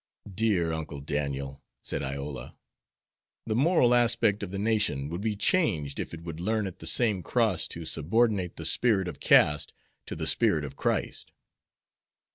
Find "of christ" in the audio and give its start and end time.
10.65-11.31